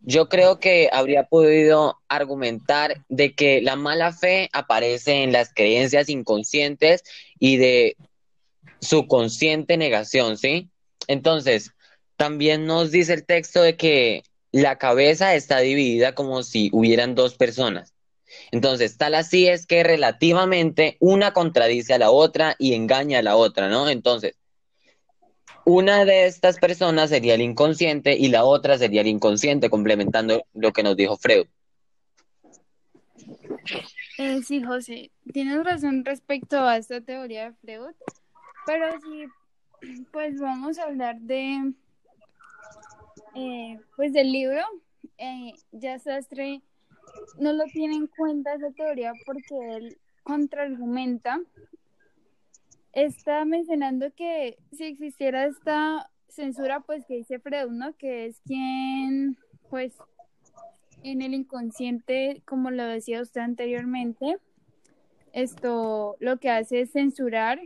[0.00, 6.08] yo creo que habría podido argumentar de que la mala fe aparece en las creencias
[6.08, 7.02] inconscientes
[7.40, 7.96] y de
[8.80, 10.70] su consciente negación, ¿sí?
[11.08, 11.72] Entonces,
[12.16, 17.34] también nos dice el texto de que la cabeza está dividida como si hubieran dos
[17.34, 17.95] personas.
[18.50, 23.36] Entonces, tal así es que relativamente una contradice a la otra y engaña a la
[23.36, 23.88] otra, ¿no?
[23.88, 24.36] Entonces,
[25.64, 30.72] una de estas personas sería el inconsciente y la otra sería el inconsciente, complementando lo
[30.72, 31.46] que nos dijo Freud.
[34.18, 37.94] Eh, sí, José, tienes razón respecto a esta teoría de Freud,
[38.64, 39.24] pero sí,
[40.12, 41.72] pues vamos a hablar de
[43.34, 44.62] eh, pues del libro,
[45.18, 46.62] eh, ya Sastre
[47.38, 51.40] no lo tiene en cuenta esa teoría porque él contraargumenta.
[52.92, 57.96] Está mencionando que si existiera esta censura, pues que dice Freud, ¿no?
[57.96, 59.36] Que es quien,
[59.70, 59.94] pues,
[61.02, 64.38] en el inconsciente, como lo decía usted anteriormente,
[65.32, 67.60] esto lo que hace es censurar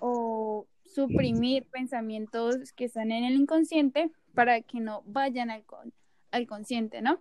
[0.00, 5.64] o suprimir pensamientos que están en el inconsciente para que no vayan al,
[6.30, 7.20] al consciente, ¿no?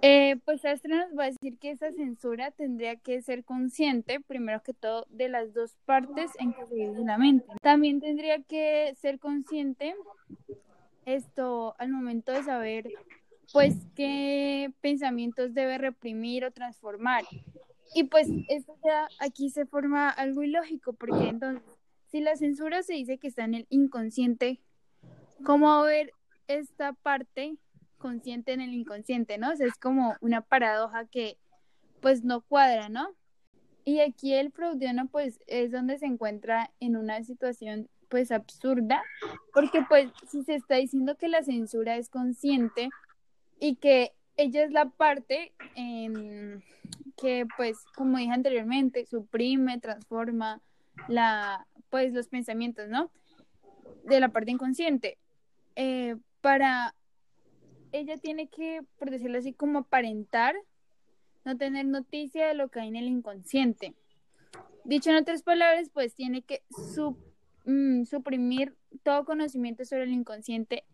[0.00, 4.62] Eh, pues Astra nos va a decir que esa censura tendría que ser consciente, primero
[4.62, 7.46] que todo, de las dos partes en que se divide la mente.
[7.62, 9.96] También tendría que ser consciente
[11.04, 12.88] esto al momento de saber,
[13.52, 17.24] pues, qué pensamientos debe reprimir o transformar.
[17.94, 21.62] Y pues esto ya aquí se forma algo ilógico, porque entonces,
[22.10, 24.60] si la censura se dice que está en el inconsciente,
[25.44, 26.12] ¿cómo ver
[26.46, 27.56] esta parte
[27.98, 29.52] consciente en el inconsciente, ¿no?
[29.52, 31.38] O sea, es como una paradoja que
[32.00, 33.14] pues no cuadra, ¿no?
[33.84, 39.02] Y aquí el freudiano pues es donde se encuentra en una situación pues absurda,
[39.52, 42.88] porque pues si se está diciendo que la censura es consciente
[43.60, 45.52] y que ella es la parte
[47.16, 50.60] que pues como dije anteriormente suprime, transforma
[51.08, 53.10] la pues los pensamientos, ¿no?
[54.04, 55.18] De la parte inconsciente.
[55.76, 56.94] Eh, para
[57.92, 60.54] ella tiene que, por decirlo así, como aparentar,
[61.44, 63.94] no tener noticia de lo que hay en el inconsciente.
[64.84, 66.62] Dicho en otras palabras, pues tiene que
[67.64, 70.84] mm, suprimir todo conocimiento sobre el inconsciente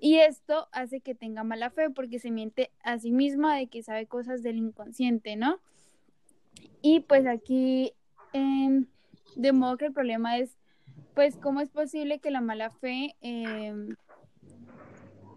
[0.00, 3.82] y esto hace que tenga mala fe porque se miente a sí misma de que
[3.82, 5.58] sabe cosas del inconsciente, ¿no?
[6.82, 7.92] Y pues aquí,
[8.32, 8.86] em,
[9.34, 10.56] de modo que el problema es,
[11.14, 13.16] pues, ¿cómo es posible que la mala fe...
[13.20, 13.74] Eh,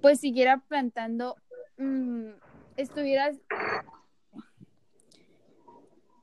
[0.02, 1.38] pues siguiera plantando,
[1.78, 2.32] mmm,
[2.78, 3.38] estuvieras...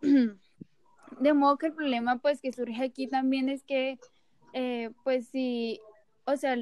[1.20, 3.98] De modo que el problema pues que surge aquí también es que,
[4.52, 5.80] eh, pues si,
[6.26, 6.54] o sea,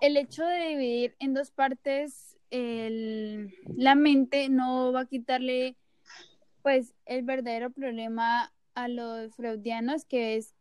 [0.00, 5.76] el hecho de dividir en dos partes el, la mente no va a quitarle
[6.62, 10.54] pues el verdadero problema a los freudianos que es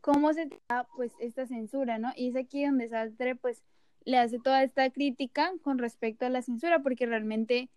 [0.00, 2.12] cómo se da pues esta censura, ¿no?
[2.16, 3.62] Y es aquí donde Sartre pues
[4.06, 7.68] le hace toda esta crítica con respecto a la censura, porque realmente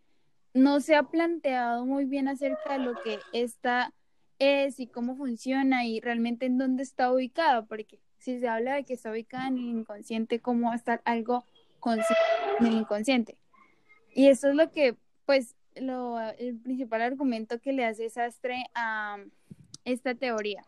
[0.53, 3.93] no se ha planteado muy bien acerca de lo que esta
[4.37, 8.83] es y cómo funciona y realmente en dónde está ubicada, porque si se habla de
[8.83, 11.43] que está ubicada en el inconsciente, ¿cómo va a estar algo
[12.59, 13.37] en el inconsciente?
[14.13, 19.17] Y eso es lo que, pues, lo, el principal argumento que le hace Sastre a
[19.83, 20.63] esta teoría.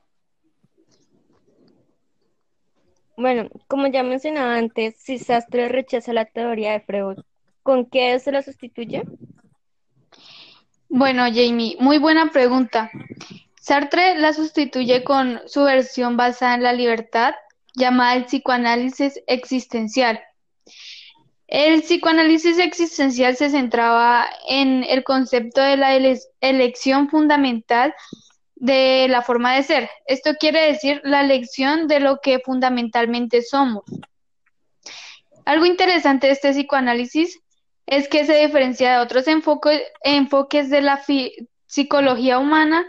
[3.21, 7.19] Bueno, como ya mencionaba antes, si Sastre rechaza la teoría de Freud,
[7.61, 9.03] ¿con qué se la sustituye?
[10.89, 12.89] Bueno, Jamie, muy buena pregunta.
[13.59, 17.35] Sartre la sustituye con su versión basada en la libertad,
[17.75, 20.19] llamada el psicoanálisis existencial.
[21.45, 25.95] El psicoanálisis existencial se centraba en el concepto de la
[26.41, 27.93] elección fundamental
[28.61, 29.89] de la forma de ser.
[30.05, 33.83] Esto quiere decir la lección de lo que fundamentalmente somos.
[35.45, 37.39] Algo interesante de este psicoanálisis
[37.87, 41.01] es que se diferencia de otros enfoques de la
[41.65, 42.85] psicología humana,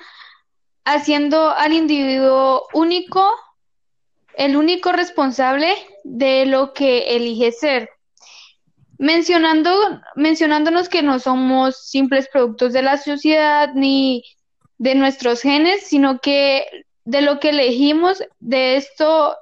[0.84, 3.26] haciendo al individuo único,
[4.36, 7.88] el único responsable de lo que elige ser.
[8.98, 9.74] Mencionando,
[10.16, 14.22] mencionándonos que no somos simples productos de la sociedad ni
[14.78, 16.66] de nuestros genes, sino que
[17.04, 19.36] de lo que elegimos, de esto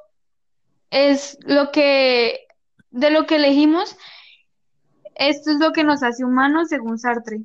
[0.91, 2.47] es lo que,
[2.91, 3.97] de lo que elegimos,
[5.15, 7.41] esto es lo que nos hace humanos según Sartre.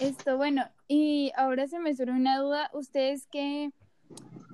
[0.00, 3.70] Esto, bueno, y ahora se me surge una duda, ¿ustedes qué,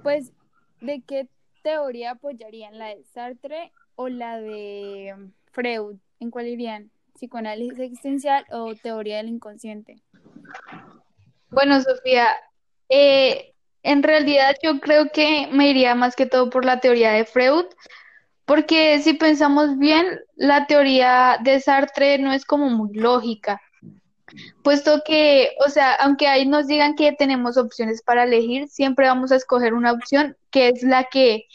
[0.02, 0.32] pues,
[0.80, 1.28] de qué
[1.62, 5.14] teoría apoyarían, la de Sartre o la de
[5.50, 5.96] Freud?
[6.20, 6.90] ¿En cuál irían?
[7.14, 10.02] ¿Psicoanálisis existencial o teoría del inconsciente?
[11.54, 12.28] Bueno, Sofía,
[12.88, 17.24] eh, en realidad yo creo que me iría más que todo por la teoría de
[17.24, 17.66] Freud,
[18.44, 23.62] porque si pensamos bien, la teoría de Sartre no es como muy lógica,
[24.64, 29.30] puesto que, o sea, aunque ahí nos digan que tenemos opciones para elegir, siempre vamos
[29.30, 31.46] a escoger una opción que es la que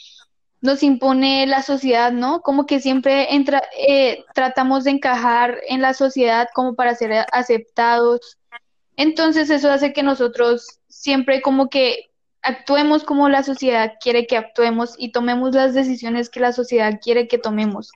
[0.62, 2.40] nos impone la sociedad, ¿no?
[2.40, 8.38] Como que siempre entra, eh, tratamos de encajar en la sociedad como para ser aceptados
[9.00, 12.10] entonces eso hace que nosotros siempre como que
[12.42, 17.26] actuemos como la sociedad quiere que actuemos y tomemos las decisiones que la sociedad quiere
[17.26, 17.90] que tomemos.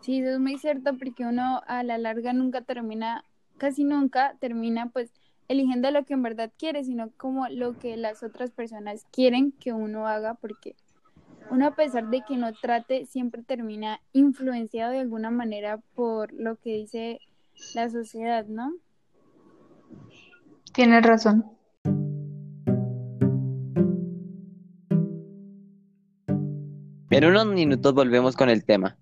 [0.00, 3.24] Sí, eso es muy cierto porque uno a la larga nunca termina,
[3.56, 5.10] casi nunca termina pues
[5.48, 9.72] eligiendo lo que en verdad quiere, sino como lo que las otras personas quieren que
[9.72, 10.76] uno haga, porque
[11.50, 16.54] uno a pesar de que no trate, siempre termina influenciado de alguna manera por lo
[16.54, 17.20] que dice
[17.74, 18.74] la sociedad, ¿no?
[20.72, 21.44] Tienes razón.
[27.10, 28.96] En unos minutos volvemos con el tema.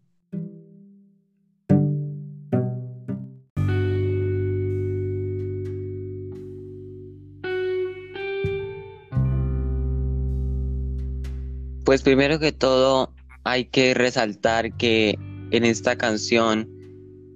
[11.85, 13.13] Pues primero que todo
[13.45, 15.19] hay que resaltar que
[15.51, 16.69] en esta canción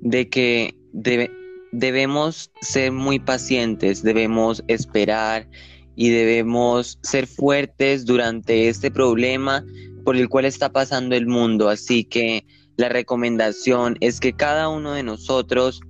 [0.00, 0.74] de que
[1.72, 5.48] debemos ser muy pacientes, debemos esperar
[5.96, 9.64] y debemos ser fuertes durante este problema
[10.04, 11.68] por el cual está pasando el mundo.
[11.68, 12.44] Así que
[12.76, 15.80] la recomendación es que cada uno de nosotros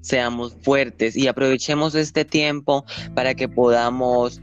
[0.00, 2.84] seamos fuertes y aprovechemos este tiempo
[3.14, 4.40] para que podamos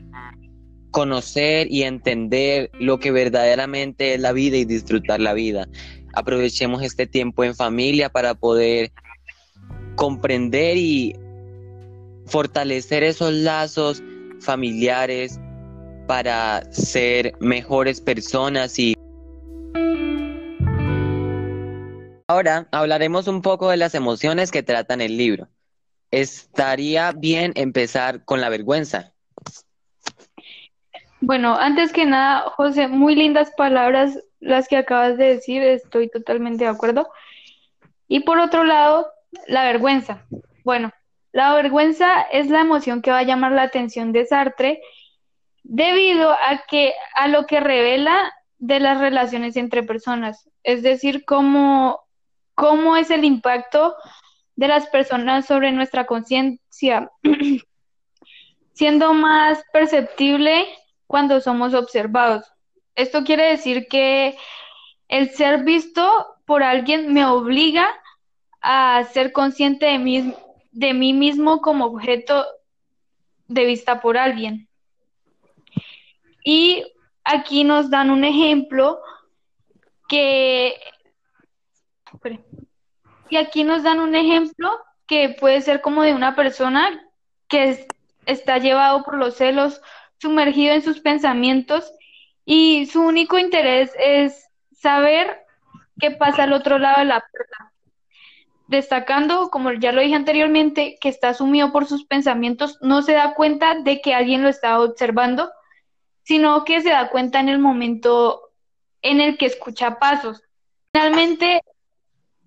[0.92, 5.68] conocer y entender lo que verdaderamente es la vida y disfrutar la vida.
[6.14, 8.94] Aprovechemos este tiempo en familia para poder
[9.96, 11.16] comprender y
[12.26, 14.04] fortalecer esos lazos
[14.40, 15.40] familiares
[16.08, 18.96] para ser mejores personas y
[22.28, 25.48] ahora hablaremos un poco de las emociones que tratan el libro.
[26.12, 29.14] Estaría bien empezar con la vergüenza.
[31.22, 36.66] Bueno, antes que nada, José, muy lindas palabras las que acabas de decir, estoy totalmente
[36.66, 37.10] de acuerdo.
[38.08, 39.08] Y por otro lado,
[39.48, 40.26] la vergüenza.
[40.64, 40.92] Bueno,
[41.32, 44.82] la vergüenza es la emoción que va a llamar la atención de Sartre
[45.64, 52.00] debido a que a lo que revela de las relaciones entre personas, es decir, cómo,
[52.56, 53.96] cómo es el impacto
[54.56, 57.12] de las personas sobre nuestra conciencia,
[58.74, 60.66] siendo más perceptible
[61.08, 62.46] cuando somos observados.
[62.96, 64.38] Esto quiere decir que
[65.08, 67.94] el ser visto por alguien me obliga
[68.68, 70.34] a ser consciente de mí,
[70.72, 72.46] de mí mismo como objeto
[73.48, 74.68] de vista por alguien.
[76.44, 76.84] Y
[77.24, 79.00] aquí nos dan un ejemplo
[80.10, 80.74] que...
[83.30, 84.72] Y aquí nos dan un ejemplo
[85.06, 87.08] que puede ser como de una persona
[87.48, 87.88] que
[88.26, 89.80] está llevado por los celos
[90.20, 91.92] sumergido en sus pensamientos
[92.46, 95.46] y su único interés es saber
[96.00, 97.75] qué pasa al otro lado de la puerta.
[98.68, 103.36] Destacando, como ya lo dije anteriormente, que está sumido por sus pensamientos, no se da
[103.36, 105.52] cuenta de que alguien lo está observando,
[106.24, 108.52] sino que se da cuenta en el momento
[109.02, 110.42] en el que escucha pasos.
[110.92, 111.62] Finalmente,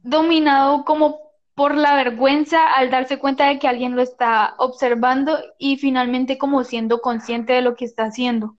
[0.02, 1.20] dominado como
[1.54, 6.64] por la vergüenza al darse cuenta de que alguien lo está observando y finalmente como
[6.64, 8.56] siendo consciente de lo que está haciendo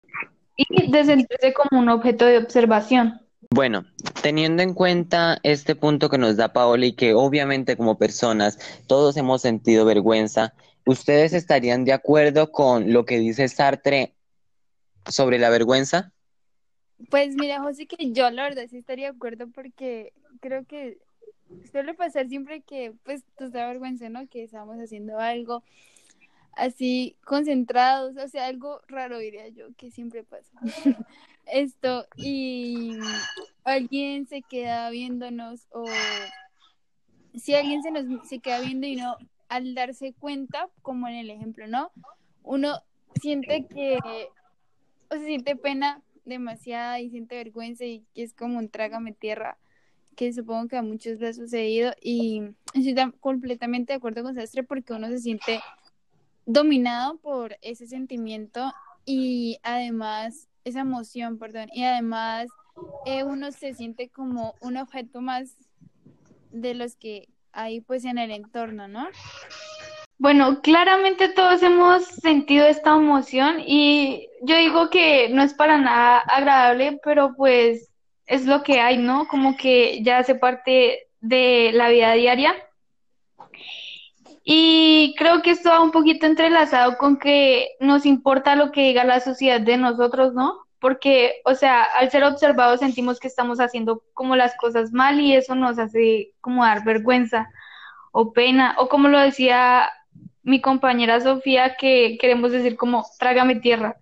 [0.57, 3.21] y de como un objeto de observación.
[3.51, 3.83] Bueno,
[4.21, 9.17] teniendo en cuenta este punto que nos da Paola y que obviamente como personas todos
[9.17, 10.53] hemos sentido vergüenza,
[10.85, 14.13] ¿ustedes estarían de acuerdo con lo que dice Sartre
[15.07, 16.13] sobre la vergüenza?
[17.09, 20.99] Pues mira, José, que yo la verdad sí estaría de acuerdo porque creo que
[21.71, 24.27] suele pasar siempre que, pues, te da vergüenza, ¿no?
[24.27, 25.63] Que estamos haciendo algo
[26.51, 30.51] así concentrados, o sea, algo raro diría yo, que siempre pasa.
[31.51, 32.97] Esto, y
[33.63, 35.85] alguien se queda viéndonos o
[37.35, 41.29] si alguien se nos se queda viendo y no al darse cuenta, como en el
[41.29, 41.91] ejemplo, ¿no?
[42.43, 42.81] Uno
[43.19, 43.97] siente que
[45.09, 49.57] o se siente pena demasiada y siente vergüenza y que es como un trágame tierra
[50.15, 54.63] que supongo que a muchos les ha sucedido y estoy completamente de acuerdo con Sastre
[54.63, 55.61] porque uno se siente
[56.45, 58.71] dominado por ese sentimiento
[59.05, 62.47] y además esa emoción, perdón, y además
[63.05, 65.55] eh, uno se siente como un objeto más
[66.51, 69.07] de los que hay pues en el entorno, ¿no?
[70.17, 76.19] Bueno, claramente todos hemos sentido esta emoción y yo digo que no es para nada
[76.19, 77.89] agradable, pero pues
[78.25, 79.27] es lo que hay, ¿no?
[79.27, 82.53] Como que ya hace parte de la vida diaria.
[84.51, 89.03] Y creo que esto va un poquito entrelazado con que nos importa lo que diga
[89.03, 90.65] la sociedad de nosotros, ¿no?
[90.79, 95.35] Porque, o sea, al ser observados sentimos que estamos haciendo como las cosas mal y
[95.35, 97.47] eso nos hace como dar vergüenza
[98.11, 99.87] o pena, o como lo decía
[100.41, 103.97] mi compañera Sofía, que queremos decir como trágame tierra.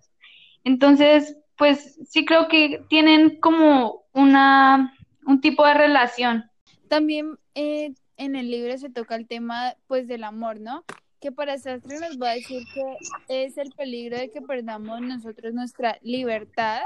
[0.64, 4.94] Entonces, pues sí creo que tienen como una,
[5.26, 6.50] un tipo de relación.
[6.88, 10.84] También eh, en el libro se toca el tema pues del amor, ¿no?
[11.20, 15.54] Que para Sartre nos va a decir que es el peligro de que perdamos nosotros
[15.54, 16.82] nuestra libertad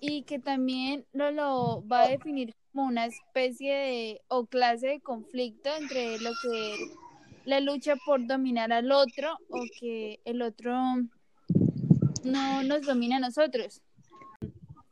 [0.00, 5.00] y que también lo, lo va a definir como una especie de o clase de
[5.00, 6.76] conflicto entre lo que
[7.44, 10.72] la lucha por dominar al otro o que el otro
[12.24, 13.82] no nos domina a nosotros.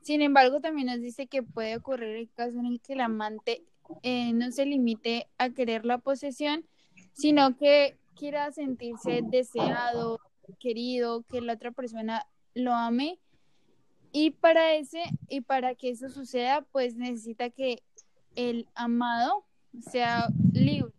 [0.02, 3.62] Sin embargo, también nos dice que puede ocurrir el caso en el que el amante
[4.02, 6.64] eh, no se limite a querer la posesión,
[7.12, 10.20] sino que quiera sentirse deseado,
[10.58, 13.18] querido, que la otra persona lo ame.
[14.12, 17.82] Y para ese y para que eso suceda, pues necesita que
[18.34, 19.44] el amado
[19.80, 20.92] sea libre.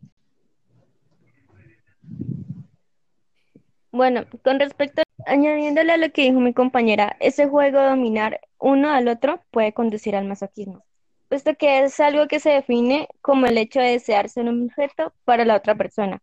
[3.91, 8.89] Bueno, con respecto, añadiéndole a lo que dijo mi compañera, ese juego de dominar uno
[8.89, 10.85] al otro puede conducir al masoquismo,
[11.31, 15.13] puesto que es algo que se define como el hecho de desear ser un objeto
[15.23, 16.21] para la otra persona.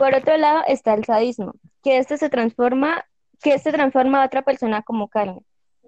[0.00, 1.54] Por otro lado está el sadismo,
[1.84, 3.04] que este se transforma,
[3.40, 5.42] que este transforma a otra persona como carne,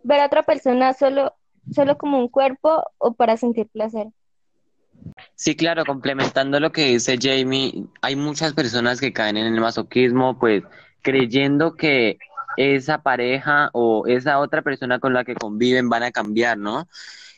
[0.05, 1.35] ver a otra persona solo,
[1.73, 4.07] solo como un cuerpo o para sentir placer.
[5.35, 10.39] Sí, claro, complementando lo que dice Jamie, hay muchas personas que caen en el masoquismo,
[10.39, 10.63] pues
[11.03, 12.19] creyendo que
[12.57, 16.87] esa pareja o esa otra persona con la que conviven van a cambiar, ¿no?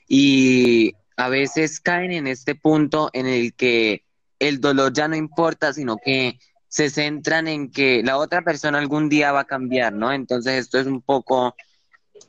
[0.07, 4.05] Y a veces caen en este punto en el que
[4.41, 9.09] el dolor ya no importa, sino que se centran en que la otra persona algún
[9.09, 10.13] día va a cambiar, ¿no?
[10.13, 11.55] Entonces esto es un poco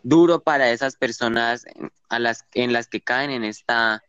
[0.04, 1.66] duro para esas personas
[2.08, 4.04] a las, en las que caen en esta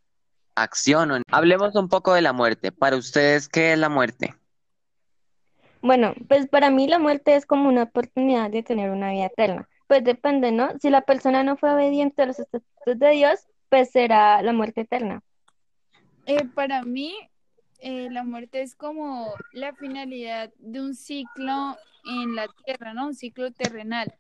[0.55, 1.23] acción.
[1.33, 2.71] Hablemos un poco de la muerte.
[2.71, 4.35] Para ustedes, ¿qué es la muerte?
[5.81, 9.67] Bueno, pues para mí la muerte es como una oportunidad de tener una vida eterna.
[9.87, 10.73] Pues depende, ¿no?
[10.79, 14.83] Si la persona no fue obediente a los estatutos de Dios, pues será la muerte
[14.83, 15.21] eterna.
[16.27, 17.13] Eh, para mí,
[17.81, 23.09] eh, la muerte es como la finalidad de un ciclo en la tierra, ¿no?
[23.09, 24.15] Un ciclo terrenal.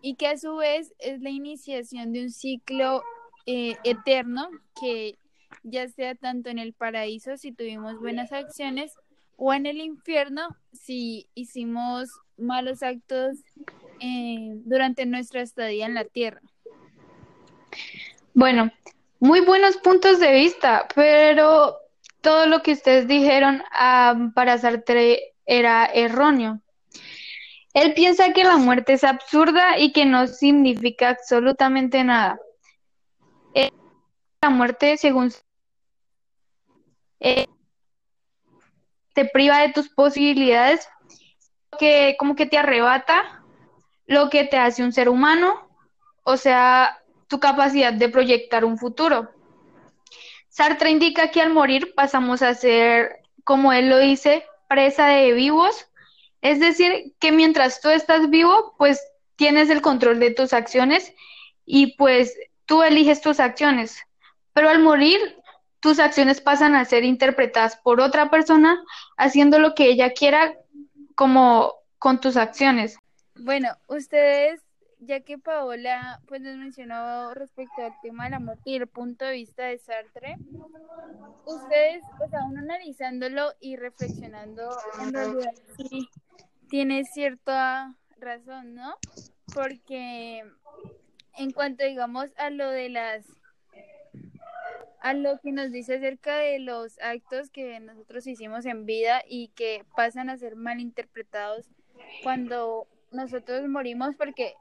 [0.00, 3.02] Y que a su vez es la iniciación de un ciclo
[3.44, 4.48] eh, eterno
[4.80, 5.18] que
[5.62, 8.94] ya sea tanto en el paraíso si tuvimos buenas acciones
[9.36, 13.36] o en el infierno si hicimos malos actos
[14.64, 16.40] durante nuestra estadía en la tierra.
[18.34, 18.70] Bueno,
[19.18, 21.76] muy buenos puntos de vista, pero
[22.20, 26.60] todo lo que ustedes dijeron ah, para Sartre era erróneo.
[27.74, 32.38] Él piensa que la muerte es absurda y que no significa absolutamente nada.
[34.42, 35.30] la muerte, según
[37.20, 37.46] eh,
[39.12, 40.88] te priva de tus posibilidades,
[41.78, 43.44] que como que te arrebata
[44.06, 45.68] lo que te hace un ser humano,
[46.24, 46.99] o sea,
[47.30, 49.30] tu capacidad de proyectar un futuro.
[50.48, 55.86] Sartre indica que al morir pasamos a ser, como él lo dice, presa de vivos,
[56.42, 59.00] es decir, que mientras tú estás vivo, pues
[59.36, 61.14] tienes el control de tus acciones
[61.64, 64.02] y pues tú eliges tus acciones,
[64.52, 65.18] pero al morir
[65.78, 68.82] tus acciones pasan a ser interpretadas por otra persona
[69.16, 70.52] haciendo lo que ella quiera
[71.14, 72.98] como con tus acciones.
[73.36, 74.60] Bueno, ustedes,
[75.00, 79.24] ya que Paola pues nos mencionó respecto al tema de la muerte y el punto
[79.24, 80.36] de vista de Sartre,
[81.46, 84.70] ustedes, pues aún analizándolo y reflexionando,
[85.02, 86.08] en sí
[86.68, 88.94] tiene cierta razón, ¿no?
[89.54, 90.44] Porque
[91.36, 93.26] en cuanto digamos a lo de las
[95.00, 99.48] a lo que nos dice acerca de los actos que nosotros hicimos en vida y
[99.48, 101.70] que pasan a ser malinterpretados
[102.22, 104.54] cuando nosotros morimos, porque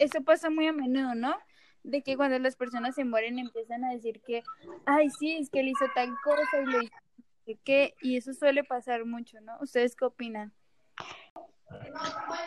[0.00, 1.36] eso pasa muy a menudo, ¿no?
[1.84, 4.42] De que cuando las personas se mueren empiezan a decir que,
[4.84, 6.96] ay, sí, es que él hizo tal cosa y lo hizo
[8.02, 9.52] y eso suele pasar mucho, ¿no?
[9.60, 10.52] ¿Ustedes qué opinan?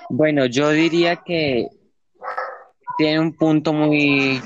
[0.10, 1.68] Bueno, yo diría que
[2.98, 4.42] tiene un punto muy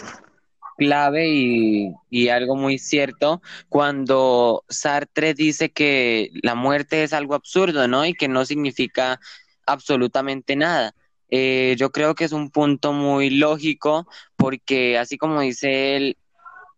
[0.78, 8.05] clave y, algo muy cierto cuando Sartre dice que la muerte es algo absurdo, ¿no?
[8.05, 9.20] Y que no significa
[9.66, 10.93] absolutamente nada.
[11.30, 14.07] Eh, yo creo que es un punto muy lógico
[14.38, 16.17] porque así como dice él,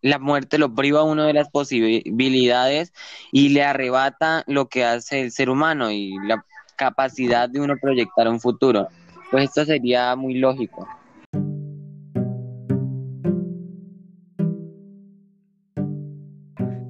[0.01, 2.93] la muerte lo priva a uno de las posibilidades
[3.31, 6.43] y le arrebata lo que hace el ser humano y la
[6.75, 8.87] capacidad de uno proyectar un futuro.
[9.31, 10.87] Pues esto sería muy lógico.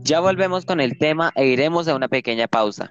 [0.01, 2.89] Ya volvemos con el tema e iremos a una pequeña pausa.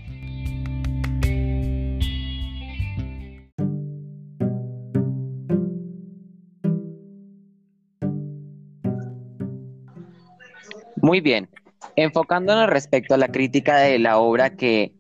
[11.03, 11.49] Muy bien.
[11.96, 14.92] Enfocándonos respecto a la crítica de la obra que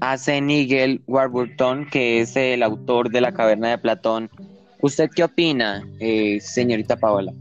[0.00, 4.30] hace Nigel Warburton, que es el autor de La Caverna de Platón,
[4.80, 7.32] ¿usted qué opina, eh, señorita Paola?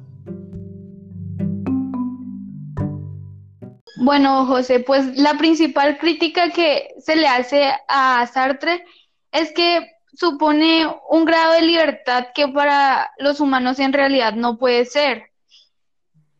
[3.99, 8.85] Bueno, José, pues la principal crítica que se le hace a Sartre
[9.31, 14.85] es que supone un grado de libertad que para los humanos en realidad no puede
[14.85, 15.23] ser.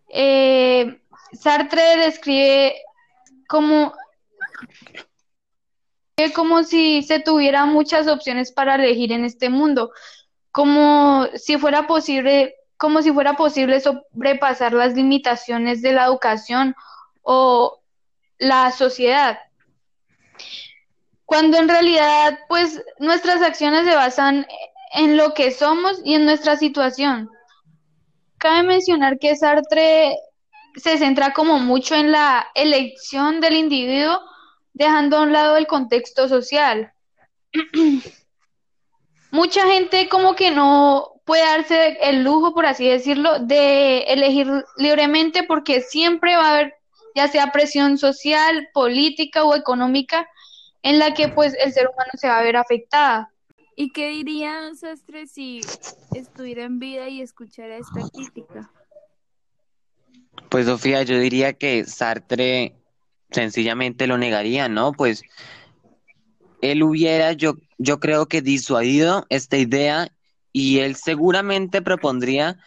[0.10, 1.02] Eh,
[1.40, 2.76] Sartre describe
[3.48, 3.94] como,
[6.36, 9.92] como si se tuviera muchas opciones para elegir en este mundo,
[10.52, 16.76] como si fuera posible, como si fuera posible sobrepasar las limitaciones de la educación
[17.22, 17.82] o
[18.40, 19.40] la sociedad.
[21.26, 24.48] Cuando en realidad, pues, nuestras acciones se basan
[24.94, 27.30] en lo que somos y en nuestra situación.
[28.38, 30.16] Cabe mencionar que Sartre
[30.78, 34.22] se centra como mucho en la elección del individuo,
[34.74, 36.94] dejando a un lado el contexto social.
[39.32, 44.48] Mucha gente como que no puede darse el lujo, por así decirlo, de elegir
[44.78, 46.76] libremente porque siempre va a haber
[47.16, 50.30] ya sea presión social, política o económica
[50.84, 53.34] en la que pues el ser humano se va a ver afectada.
[53.76, 55.62] ¿Y qué diría Sastre si
[56.16, 58.72] estuviera en vida y escuchara esta crítica?
[60.50, 62.76] Pues Sofía, yo diría que Sartre
[63.32, 64.94] sencillamente lo negaría, ¿no?
[64.94, 65.24] Pues
[66.62, 70.10] él hubiera, yo, yo creo que disuadido esta idea
[70.54, 72.58] y él seguramente propondría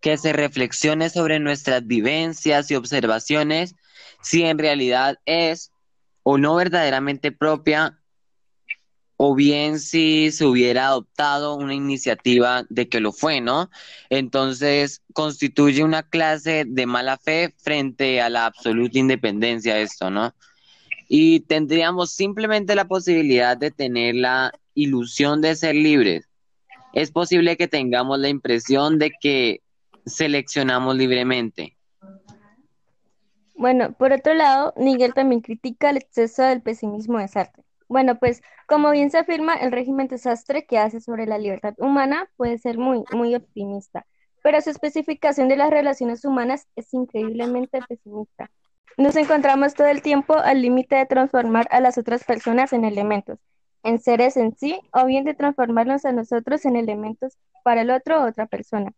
[0.00, 3.74] que se reflexione sobre nuestras vivencias y observaciones
[4.22, 5.72] si en realidad es
[6.22, 7.99] o no verdaderamente propia
[9.22, 13.68] o bien si se hubiera adoptado una iniciativa de que lo fue, ¿no?
[14.08, 20.34] Entonces constituye una clase de mala fe frente a la absoluta independencia de esto, ¿no?
[21.06, 26.26] Y tendríamos simplemente la posibilidad de tener la ilusión de ser libres.
[26.94, 29.60] Es posible que tengamos la impresión de que
[30.06, 31.76] seleccionamos libremente.
[33.54, 38.40] Bueno, por otro lado, Nigel también critica el exceso del pesimismo de Sartre bueno, pues
[38.68, 42.78] como bien se afirma, el régimen desastre que hace sobre la libertad humana puede ser
[42.78, 44.06] muy, muy optimista,
[44.44, 48.48] pero su especificación de las relaciones humanas es increíblemente pesimista.
[48.96, 53.40] Nos encontramos todo el tiempo al límite de transformar a las otras personas en elementos,
[53.82, 58.22] en seres en sí, o bien de transformarnos a nosotros en elementos para el otro
[58.22, 58.92] o otra persona.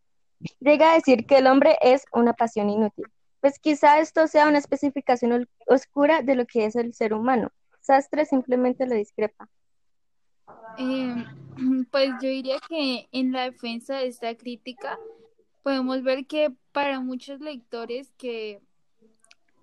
[0.61, 3.07] Llega a decir que el hombre es una pasión inútil.
[3.41, 7.51] Pues quizá esto sea una especificación oscura de lo que es el ser humano,
[7.83, 9.49] Sastre simplemente lo discrepa.
[10.79, 11.25] Eh,
[11.91, 14.99] pues yo diría que en la defensa de esta crítica
[15.63, 18.63] podemos ver que para muchos lectores que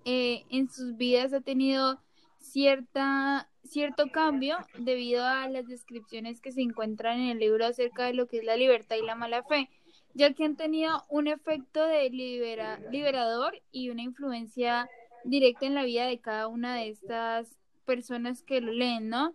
[0.04, 2.00] eh, en sus vidas ha tenido
[2.38, 8.14] cierta cierto cambio debido a las descripciones que se encuentran en el libro acerca de
[8.14, 9.68] lo que es la libertad y la mala fe,
[10.14, 14.88] ya que han tenido un efecto de liberador y una influencia
[15.24, 19.34] directa en la vida de cada una de estas personas que lo leen, ¿no?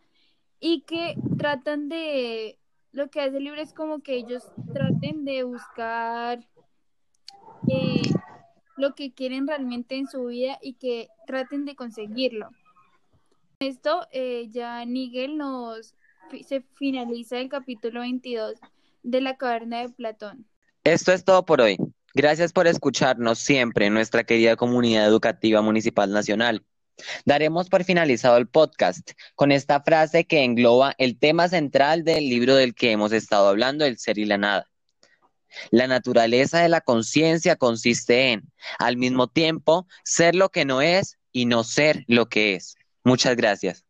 [0.60, 2.58] Y que tratan de,
[2.92, 4.44] lo que hace el libro es como que ellos
[4.74, 6.48] traten de buscar
[7.68, 8.02] eh,
[8.78, 12.50] lo que quieren realmente en su vida y que traten de conseguirlo.
[13.60, 15.96] Esto eh, ya Nigel nos
[16.48, 18.56] se finaliza el capítulo 22
[19.04, 20.46] de la caverna de Platón.
[20.84, 21.78] Esto es todo por hoy.
[22.14, 26.64] Gracias por escucharnos siempre en nuestra querida comunidad educativa municipal nacional.
[27.26, 32.56] Daremos por finalizado el podcast con esta frase que engloba el tema central del libro
[32.56, 34.70] del que hemos estado hablando, El ser y la nada.
[35.72, 41.18] La naturaleza de la conciencia consiste en, al mismo tiempo, ser lo que no es
[41.32, 42.76] y no ser lo que es.
[43.04, 43.86] Muchas gracias.